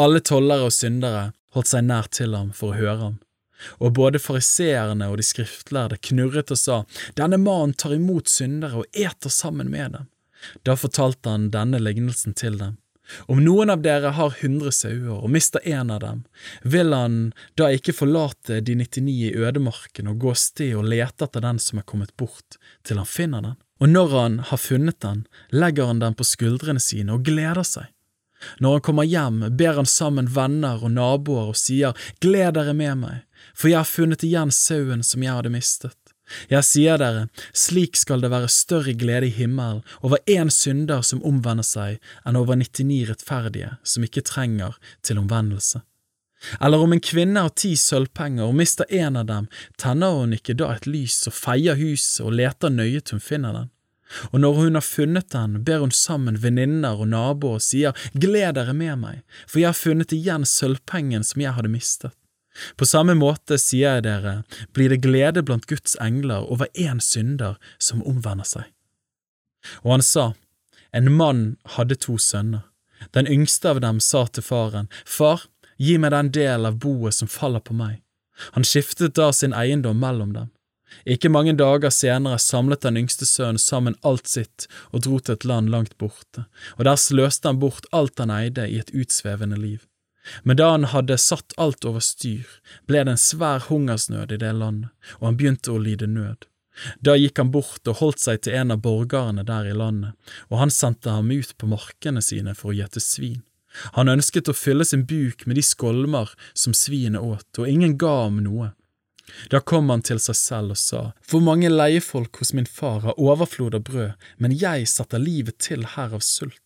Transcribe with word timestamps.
Alle 0.00 0.22
tollere 0.24 0.68
og 0.70 0.72
syndere 0.72 1.30
holdt 1.54 1.68
seg 1.72 1.84
nær 1.84 2.08
til 2.08 2.36
ham 2.36 2.54
for 2.56 2.72
å 2.72 2.78
høre 2.78 3.00
ham. 3.02 3.18
Og 3.84 3.92
både 3.98 4.20
fariseerne 4.22 5.10
og 5.12 5.18
de 5.20 5.26
skriftlærde 5.26 5.98
knurret 6.08 6.52
og 6.54 6.60
sa, 6.60 6.76
Denne 7.18 7.36
mannen 7.36 7.74
tar 7.76 7.92
imot 7.96 8.30
syndere 8.32 8.80
og 8.80 8.96
eter 8.96 9.32
sammen 9.34 9.68
med 9.72 9.98
dem. 9.98 10.06
Da 10.64 10.76
fortalte 10.80 11.34
han 11.34 11.50
denne 11.52 11.82
lignelsen 11.82 12.32
til 12.32 12.56
dem. 12.56 12.78
Om 13.26 13.42
noen 13.44 13.72
av 13.74 13.82
dere 13.82 14.12
har 14.14 14.36
hundre 14.40 14.70
sauer 14.72 15.18
og 15.18 15.30
mister 15.34 15.64
en 15.66 15.90
av 15.90 16.00
dem, 16.04 16.22
vil 16.62 16.94
han 16.94 17.16
da 17.58 17.68
ikke 17.74 17.94
forlate 17.96 18.60
de 18.64 18.76
99 18.78 19.16
i 19.26 19.32
ødemarken 19.34 20.08
og 20.12 20.20
gå 20.22 20.34
sted 20.38 20.76
og 20.78 20.86
lete 20.92 21.26
etter 21.26 21.44
den 21.44 21.58
som 21.60 21.82
er 21.82 21.88
kommet 21.90 22.14
bort, 22.16 22.60
til 22.86 23.02
han 23.02 23.10
finner 23.10 23.44
den? 23.50 23.58
Og 23.82 23.90
når 23.90 24.14
han 24.14 24.38
har 24.50 24.60
funnet 24.62 25.00
den, 25.02 25.24
legger 25.50 25.90
han 25.90 26.02
den 26.02 26.14
på 26.14 26.26
skuldrene 26.28 26.82
sine 26.82 27.16
og 27.16 27.26
gleder 27.26 27.66
seg. 27.66 27.90
Når 28.60 28.76
han 28.76 28.84
kommer 28.86 29.08
hjem, 29.08 29.42
ber 29.56 29.80
han 29.80 29.88
sammen 29.88 30.30
venner 30.34 30.84
og 30.84 30.94
naboer 30.94 31.52
og 31.52 31.58
sier, 31.58 31.96
Gled 32.20 32.56
dere 32.56 32.74
med 32.76 33.02
meg, 33.04 33.24
for 33.54 33.72
jeg 33.72 33.80
har 33.82 33.88
funnet 33.88 34.24
igjen 34.26 34.52
sauen 34.54 35.04
som 35.06 35.24
jeg 35.24 35.36
hadde 35.36 35.52
mistet. 35.52 35.96
Jeg 36.50 36.62
sier 36.66 36.98
dere, 37.00 37.26
slik 37.56 37.98
skal 37.98 38.22
det 38.22 38.30
være 38.30 38.50
større 38.52 38.94
glede 38.98 39.26
i 39.26 39.34
himmelen 39.34 39.82
over 40.00 40.22
én 40.30 40.50
synder 40.54 41.02
som 41.06 41.22
omvender 41.26 41.66
seg, 41.66 41.98
enn 42.24 42.38
over 42.38 42.58
99 42.60 43.00
rettferdige 43.10 43.72
som 43.82 44.06
ikke 44.06 44.24
trenger 44.26 44.78
til 45.02 45.18
omvendelse. 45.18 45.82
Eller 46.60 46.80
om 46.80 46.94
en 46.94 47.02
kvinne 47.04 47.42
har 47.44 47.52
ti 47.52 47.74
sølvpenger 47.76 48.46
og 48.46 48.56
mister 48.56 48.88
en 48.88 49.18
av 49.20 49.26
dem, 49.28 49.50
tenner 49.76 50.16
hun 50.16 50.32
ikke 50.36 50.56
da 50.56 50.70
et 50.76 50.88
lys 50.88 51.18
og 51.28 51.36
feier 51.36 51.76
huset 51.76 52.24
og 52.24 52.38
leter 52.38 52.72
nøye 52.72 53.02
til 53.02 53.18
hun 53.18 53.26
finner 53.26 53.58
den? 53.58 53.68
Og 54.30 54.40
når 54.42 54.56
hun 54.58 54.78
har 54.78 54.84
funnet 54.84 55.28
den, 55.30 55.60
ber 55.64 55.84
hun 55.84 55.92
sammen 55.94 56.40
venninner 56.42 56.98
og 56.98 57.10
naboer 57.12 57.60
og 57.60 57.64
sier, 57.64 57.96
Gled 58.14 58.56
dere 58.58 58.74
med 58.74 58.98
meg, 59.02 59.20
for 59.46 59.62
jeg 59.62 59.70
har 59.70 59.78
funnet 59.78 60.14
igjen 60.16 60.46
sølvpengen 60.48 61.26
som 61.26 61.42
jeg 61.42 61.54
hadde 61.56 61.70
mistet. 61.72 62.14
På 62.76 62.86
samme 62.86 63.14
måte 63.14 63.58
sier 63.62 64.00
jeg 64.00 64.04
dere, 64.08 64.34
blir 64.74 64.90
det 64.90 65.02
glede 65.04 65.44
blant 65.46 65.68
Guds 65.70 65.94
engler 66.02 66.48
over 66.50 66.66
én 66.74 66.98
synder 67.00 67.56
som 67.78 68.02
omvender 68.02 68.48
seg. 68.48 68.66
Og 69.84 69.96
han 69.98 70.04
sa, 70.04 70.32
En 70.92 71.12
mann 71.12 71.56
hadde 71.76 71.94
to 71.94 72.18
sønner. 72.18 72.66
Den 73.14 73.28
yngste 73.30 73.70
av 73.70 73.80
dem 73.80 74.00
sa 74.00 74.26
til 74.26 74.42
faren, 74.42 74.88
Far, 75.06 75.46
gi 75.78 75.96
meg 75.98 76.10
den 76.12 76.32
del 76.34 76.66
av 76.66 76.80
boet 76.82 77.14
som 77.14 77.30
faller 77.30 77.62
på 77.62 77.76
meg. 77.78 78.02
Han 78.56 78.66
skiftet 78.66 79.14
da 79.14 79.30
sin 79.32 79.54
eiendom 79.54 80.00
mellom 80.00 80.34
dem. 80.34 80.50
Ikke 81.04 81.30
mange 81.32 81.54
dager 81.56 81.92
senere 81.94 82.38
samlet 82.42 82.82
den 82.84 82.98
yngste 83.00 83.26
sønnen 83.28 83.60
sammen 83.62 83.96
alt 84.06 84.28
sitt 84.28 84.66
og 84.90 85.04
dro 85.06 85.18
til 85.18 85.38
et 85.38 85.46
land 85.48 85.70
langt 85.72 85.96
borte, 85.98 86.46
og 86.76 86.84
der 86.88 87.00
sløste 87.00 87.48
han 87.48 87.60
bort 87.62 87.88
alt 87.92 88.18
han 88.18 88.32
eide 88.34 88.66
i 88.68 88.80
et 88.82 88.92
utsvevende 88.94 89.58
liv. 89.60 89.86
Men 90.42 90.58
da 90.60 90.70
han 90.70 90.84
hadde 90.92 91.16
satt 91.18 91.56
alt 91.56 91.84
over 91.88 92.02
styr, 92.04 92.46
ble 92.86 93.04
det 93.04 93.14
en 93.16 93.20
svær 93.20 93.64
hungersnød 93.70 94.34
i 94.36 94.40
det 94.40 94.52
landet, 94.54 94.90
og 95.18 95.30
han 95.30 95.38
begynte 95.40 95.72
å 95.72 95.80
lide 95.80 96.10
nød. 96.10 96.46
Da 97.00 97.16
gikk 97.18 97.40
han 97.40 97.50
bort 97.52 97.88
og 97.88 97.98
holdt 98.00 98.22
seg 98.22 98.42
til 98.44 98.56
en 98.56 98.72
av 98.74 98.82
borgerne 98.84 99.44
der 99.46 99.68
i 99.68 99.76
landet, 99.76 100.16
og 100.48 100.60
han 100.62 100.72
sendte 100.72 101.12
ham 101.12 101.32
ut 101.32 101.56
på 101.58 101.68
markene 101.68 102.22
sine 102.24 102.54
for 102.56 102.72
å 102.72 102.76
gjete 102.78 103.02
svin. 103.04 103.40
Han 103.96 104.10
ønsket 104.10 104.50
å 104.50 104.56
fylle 104.56 104.84
sin 104.86 105.04
buk 105.06 105.46
med 105.46 105.58
de 105.58 105.64
skolmer 105.64 106.32
som 106.54 106.74
svinet 106.74 107.22
åt, 107.22 107.48
og 107.58 107.68
ingen 107.68 107.96
ga 108.00 108.24
ham 108.24 108.40
noe. 108.44 108.72
Da 109.50 109.60
kom 109.60 109.90
han 109.90 110.02
til 110.06 110.20
seg 110.22 110.36
selv 110.38 110.74
og 110.76 110.80
sa, 110.80 111.02
For 111.22 111.44
mange 111.44 111.70
leiefolk 111.70 112.40
hos 112.40 112.52
min 112.56 112.68
far 112.68 113.00
har 113.06 113.20
overflod 113.20 113.76
av 113.78 113.84
brød, 113.88 114.26
men 114.38 114.56
jeg 114.56 114.88
setter 114.88 115.22
livet 115.22 115.58
til 115.58 115.86
her 115.96 116.16
av 116.16 116.24
sult. 116.26 116.60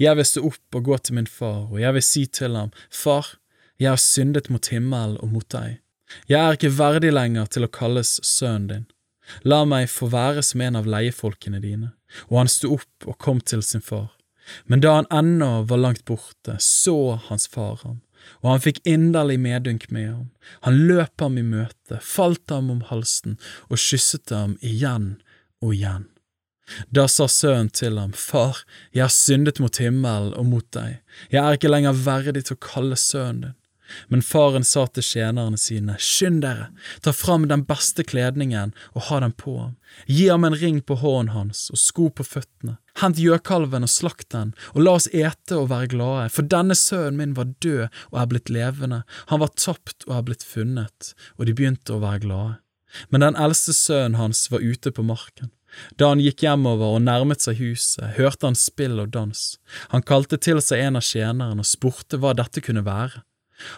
Jeg 0.00 0.16
vil 0.16 0.24
stå 0.24 0.42
opp 0.48 0.78
og 0.78 0.86
gå 0.88 0.98
til 0.98 1.18
min 1.18 1.28
far, 1.28 1.66
og 1.70 1.80
jeg 1.80 1.96
vil 1.96 2.04
si 2.04 2.24
til 2.26 2.56
ham, 2.56 2.72
Far, 2.90 3.36
jeg 3.78 3.92
har 3.92 4.00
syndet 4.00 4.48
mot 4.48 4.72
himmelen 4.72 5.18
og 5.20 5.34
mot 5.34 5.48
deg. 5.52 5.82
Jeg 6.30 6.40
er 6.40 6.56
ikke 6.56 6.76
verdig 6.78 7.12
lenger 7.12 7.50
til 7.50 7.66
å 7.66 7.72
kalles 7.72 8.16
sønnen 8.24 8.68
din. 8.70 8.86
La 9.42 9.64
meg 9.66 9.90
få 9.90 10.06
være 10.12 10.44
som 10.46 10.62
en 10.62 10.78
av 10.78 10.86
leiefolkene 10.86 11.60
dine. 11.60 11.90
Og 12.30 12.38
han 12.44 12.50
sto 12.50 12.76
opp 12.78 13.08
og 13.10 13.18
kom 13.18 13.42
til 13.42 13.64
sin 13.66 13.82
far. 13.84 14.12
Men 14.70 14.80
da 14.80 14.94
han 15.00 15.10
ennå 15.10 15.66
var 15.66 15.82
langt 15.82 16.04
borte, 16.06 16.54
så 16.62 17.18
hans 17.26 17.48
far 17.50 17.80
ham 17.82 17.98
og 18.42 18.50
han 18.50 18.64
fikk 18.64 18.82
inderlig 18.88 19.38
medynk 19.42 19.88
med 19.94 20.08
ham. 20.08 20.26
Han 20.66 20.82
løp 20.88 21.22
ham 21.22 21.38
i 21.38 21.44
møte, 21.46 22.00
falt 22.02 22.50
ham 22.52 22.70
om 22.72 22.84
halsen 22.90 23.38
og 23.68 23.80
kysset 23.80 24.32
ham 24.34 24.56
igjen 24.60 25.16
og 25.62 25.74
igjen. 25.76 26.06
Da 26.90 27.06
sa 27.10 27.28
sønnen 27.30 27.70
til 27.70 27.98
ham, 28.00 28.12
Far, 28.12 28.64
jeg 28.90 29.04
har 29.04 29.14
syndet 29.14 29.60
mot 29.62 29.78
himmelen 29.78 30.34
og 30.34 30.48
mot 30.50 30.66
deg, 30.74 30.98
jeg 31.30 31.42
er 31.42 31.58
ikke 31.58 31.70
lenger 31.70 32.00
verdig 32.06 32.48
til 32.48 32.58
å 32.58 32.64
kalle 32.72 32.98
sønnen 32.98 33.44
din. 33.48 33.56
Men 34.08 34.22
faren 34.22 34.64
sa 34.66 34.86
til 34.86 35.04
tjenerne 35.06 35.58
sine, 35.60 35.96
Skynd 36.02 36.42
dere, 36.44 36.68
ta 37.02 37.12
fram 37.14 37.46
den 37.50 37.64
beste 37.68 38.04
kledningen 38.06 38.74
og 38.94 39.08
ha 39.08 39.20
den 39.22 39.34
på 39.36 39.56
ham, 39.58 39.76
gi 40.06 40.28
ham 40.28 40.44
en 40.48 40.58
ring 40.58 40.80
på 40.82 40.98
hånden 41.02 41.34
hans 41.34 41.66
og 41.72 41.80
sko 41.80 42.08
på 42.10 42.26
føttene, 42.26 42.76
hent 43.00 43.20
gjøkalven 43.22 43.86
og 43.86 43.92
slakt 43.92 44.30
den, 44.34 44.54
og 44.74 44.84
la 44.84 44.96
oss 44.98 45.08
ete 45.12 45.58
og 45.58 45.70
være 45.72 45.92
glade, 45.94 46.28
for 46.34 46.50
denne 46.56 46.76
sønnen 46.78 47.20
min 47.20 47.34
var 47.38 47.52
død 47.64 47.86
og 47.86 48.20
er 48.22 48.30
blitt 48.32 48.52
levende, 48.52 49.02
han 49.32 49.42
var 49.42 49.54
tapt 49.54 50.06
og 50.08 50.16
er 50.18 50.30
blitt 50.30 50.46
funnet, 50.46 51.12
og 51.38 51.46
de 51.46 51.56
begynte 51.56 51.96
å 51.96 52.02
være 52.02 52.24
glade. 52.26 52.56
Men 53.10 53.24
den 53.24 53.36
eldste 53.36 53.74
sønnen 53.76 54.18
hans 54.18 54.46
var 54.50 54.64
ute 54.64 54.92
på 54.94 55.04
marken. 55.04 55.50
Da 56.00 56.08
han 56.12 56.22
gikk 56.22 56.44
hjemover 56.46 56.96
og 56.96 57.04
nærmet 57.04 57.44
seg 57.44 57.58
huset, 57.60 58.14
hørte 58.16 58.48
han 58.48 58.56
spill 58.58 59.00
og 59.02 59.10
dans. 59.12 59.42
Han 59.92 60.04
kalte 60.06 60.38
til 60.40 60.62
seg 60.64 60.86
en 60.86 61.00
av 61.00 61.04
tjenerne 61.04 61.62
og 61.62 61.68
spurte 61.68 62.20
hva 62.22 62.32
dette 62.38 62.62
kunne 62.64 62.84
være. 62.86 63.24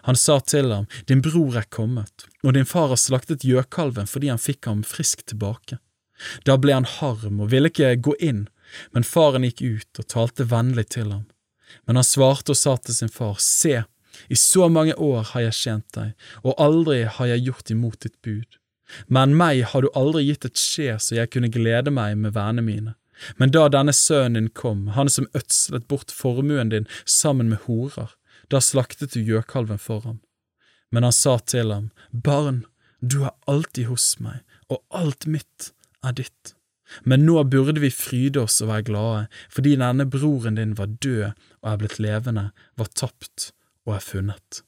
Han 0.06 0.16
sa 0.16 0.38
til 0.40 0.72
ham, 0.72 0.86
Din 1.06 1.22
bror 1.22 1.56
er 1.60 1.68
kommet, 1.70 2.26
og 2.42 2.54
din 2.54 2.66
far 2.66 2.90
har 2.92 3.00
slaktet 3.00 3.46
gjøkalven 3.46 4.10
fordi 4.10 4.30
han 4.32 4.42
fikk 4.42 4.66
ham 4.70 4.82
frisk 4.86 5.24
tilbake. 5.30 5.78
Da 6.44 6.56
ble 6.58 6.74
han 6.74 6.88
harm 6.98 7.40
og 7.40 7.52
ville 7.52 7.70
ikke 7.70 7.94
gå 8.02 8.16
inn, 8.18 8.46
men 8.92 9.06
faren 9.06 9.46
gikk 9.46 9.62
ut 9.62 10.02
og 10.02 10.08
talte 10.10 10.48
vennlig 10.50 10.88
til 10.94 11.12
ham. 11.14 11.26
Men 11.86 12.00
han 12.00 12.06
svarte 12.06 12.54
og 12.54 12.58
sa 12.58 12.76
til 12.76 12.96
sin 12.96 13.12
far, 13.12 13.36
Se, 13.38 13.84
i 14.28 14.36
så 14.36 14.68
mange 14.68 14.94
år 14.94 15.22
har 15.32 15.46
jeg 15.46 15.58
tjent 15.60 15.94
deg, 15.94 16.14
og 16.42 16.58
aldri 16.58 17.04
har 17.06 17.30
jeg 17.30 17.44
gjort 17.46 17.70
imot 17.70 18.00
ditt 18.02 18.16
bud. 18.24 18.58
Men 19.06 19.36
meg 19.36 19.62
har 19.70 19.84
du 19.84 19.90
aldri 19.94 20.24
gitt 20.26 20.46
et 20.48 20.58
skje 20.58 20.96
så 21.02 21.18
jeg 21.18 21.30
kunne 21.32 21.52
glede 21.52 21.92
meg 21.94 22.16
med 22.16 22.34
vennene 22.34 22.64
mine. 22.64 22.94
Men 23.36 23.52
da 23.54 23.66
denne 23.70 23.92
sønnen 23.94 24.38
din 24.38 24.52
kom, 24.54 24.86
han 24.94 25.10
som 25.10 25.26
ødslet 25.36 25.88
bort 25.90 26.14
formuen 26.14 26.70
din 26.72 26.86
sammen 27.04 27.50
med 27.50 27.66
horer, 27.66 28.14
da 28.52 28.60
slaktet 28.64 29.14
du 29.14 29.20
gjøkalven 29.22 29.80
for 29.80 30.04
ham. 30.06 30.20
Men 30.90 31.04
han 31.04 31.12
sa 31.12 31.36
til 31.38 31.72
ham, 31.72 31.90
Barn, 32.12 32.64
du 33.00 33.22
er 33.24 33.34
alltid 33.50 33.90
hos 33.90 34.14
meg, 34.22 34.40
og 34.72 34.82
alt 34.94 35.28
mitt 35.28 35.72
er 36.04 36.16
ditt. 36.16 36.54
Men 37.04 37.26
nå 37.28 37.42
burde 37.52 37.82
vi 37.82 37.90
fryde 37.92 38.40
oss 38.46 38.62
og 38.64 38.70
være 38.70 38.86
glade, 38.88 39.26
fordi 39.52 39.76
denne 39.76 40.08
broren 40.08 40.56
din 40.56 40.72
var 40.78 40.88
død 41.04 41.26
og 41.28 41.72
er 41.72 41.82
blitt 41.82 41.98
levende, 42.00 42.48
var 42.80 42.88
tapt 42.96 43.50
og 43.84 43.98
er 43.98 44.04
funnet. 44.04 44.62